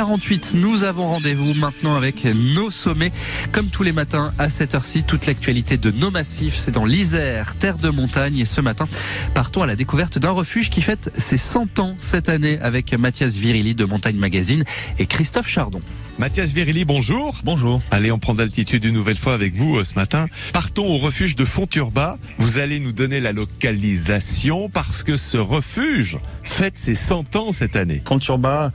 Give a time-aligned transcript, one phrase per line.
[0.00, 3.12] 7h48, nous avons rendez-vous maintenant avec nos sommets.
[3.52, 7.54] Comme tous les matins à cette heure-ci, toute l'actualité de nos massifs, c'est dans l'Isère,
[7.56, 8.38] terre de montagne.
[8.38, 8.88] Et ce matin,
[9.34, 13.36] partons à la découverte d'un refuge qui fête ses 100 ans cette année avec Mathias
[13.36, 14.64] Virili de Montagne Magazine
[14.98, 15.82] et Christophe Chardon.
[16.20, 17.40] Mathias Virili, bonjour.
[17.44, 17.80] Bonjour.
[17.90, 20.26] Allez, on prend d'altitude une nouvelle fois avec vous euh, ce matin.
[20.52, 22.18] Partons au refuge de Fonturba.
[22.36, 27.74] Vous allez nous donner la localisation parce que ce refuge fête ses 100 ans cette
[27.74, 28.02] année.
[28.06, 28.70] Fonturba,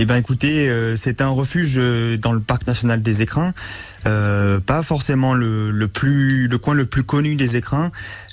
[0.00, 3.52] eh ben écoutez, euh, c'est un refuge euh, dans le parc national des Écrins.
[4.06, 7.90] Euh, pas forcément le, le, plus le coin le plus connu des Écrins,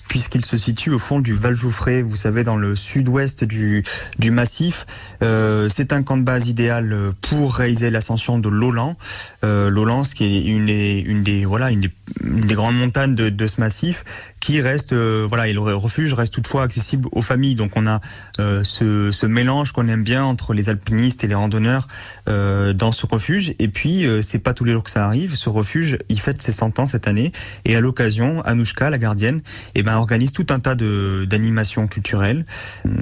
[0.08, 3.84] puisqu'il se situe au fond du Val Jouffré, vous savez, dans le sud-ouest du,
[4.20, 4.86] du massif.
[5.23, 8.98] Euh, c'est un camp de base idéal pour réaliser l'ascension de l'Olan.
[9.44, 14.04] Euh, L'Olan, qui est une des, voilà une des, grandes montagnes de, ce massif,
[14.40, 17.55] qui reste euh, voilà et le refuge reste toutefois accessible aux familles.
[17.55, 18.00] Donc on a
[18.40, 21.88] euh, ce, ce, mélange qu'on aime bien entre les alpinistes et les randonneurs
[22.28, 23.54] dans ce refuge.
[23.59, 25.36] Et puis c'est pas tous les jours que ça arrive.
[25.36, 27.31] Ce refuge, il fête ses 100 ans cette année
[27.66, 29.42] et à l'occasion, Anouchka, la gardienne,
[29.75, 32.45] eh ben organise tout un tas de d'animations culturelles.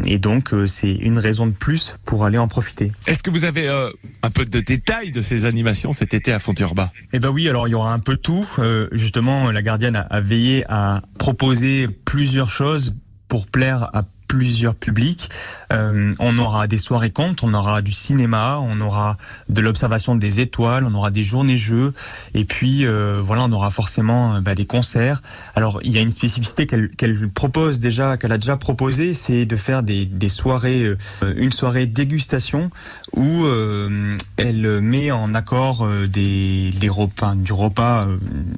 [0.05, 2.91] Et donc c'est une raison de plus pour aller en profiter.
[3.07, 6.91] Est-ce que vous avez un peu de détails de ces animations cet été à Fonturba?
[7.11, 8.45] Eh ben oui, alors il y aura un peu tout.
[8.91, 12.95] justement, la gardienne a, veillé à proposer plusieurs choses
[13.27, 15.29] pour plaire à plusieurs publics.
[15.71, 19.15] Euh, on aura des soirées contes, on aura du cinéma, on aura
[19.49, 21.93] de l'observation des étoiles, on aura des journées jeux,
[22.33, 25.21] et puis euh, voilà, on aura forcément bah, des concerts.
[25.55, 29.45] Alors il y a une spécificité qu'elle qu'elle propose déjà, qu'elle a déjà proposé, c'est
[29.45, 32.71] de faire des, des soirées, euh, une soirée dégustation
[33.15, 38.17] où euh, elle met en accord euh, des, des repas, du repas euh,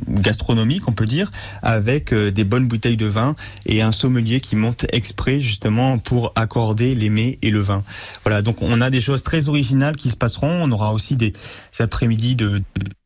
[0.09, 4.85] gastronomique, on peut dire, avec des bonnes bouteilles de vin et un sommelier qui monte
[4.91, 7.83] exprès justement pour accorder les mets et le vin.
[8.23, 10.63] Voilà, donc on a des choses très originales qui se passeront.
[10.63, 12.61] On aura aussi des, des après-midi de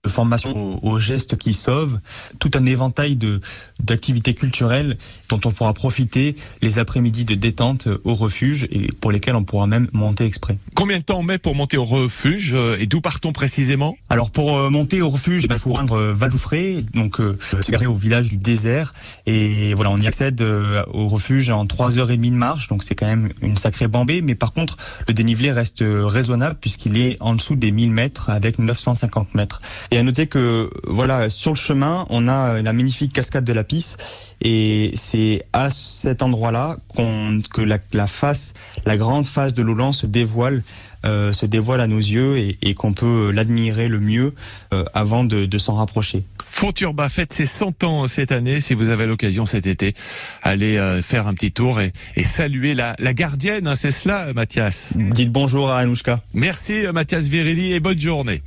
[0.10, 2.00] formation aux, gestes qui sauvent,
[2.40, 3.40] tout un éventail de
[3.80, 4.98] d'activités culturelles
[5.30, 9.68] dont on pourra profiter les après-midi de détente au refuge et pour lesquels on pourra
[9.68, 10.58] même monter exprès.
[10.76, 13.98] Combien de temps on met pour monter au refuge et d'où partons précisément?
[14.10, 18.30] Alors pour monter au refuge, il faut rendre Valoufré, donc euh, se garer au village
[18.30, 18.94] du désert
[19.26, 22.84] et voilà, on y accède au refuge en 3 heures et demie de marche, donc
[22.84, 24.78] c'est quand même une sacrée bambée, mais par contre
[25.08, 29.62] le dénivelé reste raisonnable puisqu'il est en dessous des 1000 mètres avec 950 mètres.
[29.92, 33.64] Et à noter que voilà, sur le chemin, on a la magnifique cascade de la
[33.64, 33.98] Pisse
[34.42, 38.54] et c'est à cet endroit-là qu'on que la, la, face,
[38.86, 40.64] la grande face de l'Olan se dévoile.
[41.06, 44.36] Euh, se dévoile à nos yeux et, et qu'on peut l'admirer le mieux
[44.74, 46.26] euh, avant de, de s'en rapprocher.
[46.60, 48.60] Fonturba fête ses 100 ans cette année.
[48.60, 49.94] Si vous avez l'occasion cet été,
[50.42, 53.66] allez euh, faire un petit tour et, et saluer la, la gardienne.
[53.66, 54.90] Hein, c'est cela, Mathias.
[54.98, 56.20] Dites bonjour à Anouchka.
[56.34, 58.42] Merci, Mathias Virili, et bonne journée.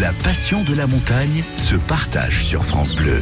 [0.00, 3.20] La passion de la montagne se partage sur France Bleu.